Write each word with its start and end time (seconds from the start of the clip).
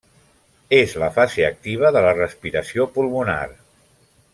És 0.77 0.95
la 1.03 1.09
fase 1.19 1.45
activa 1.49 1.93
de 1.99 2.03
la 2.07 2.17
respiració 2.21 2.91
pulmonar. 2.97 3.41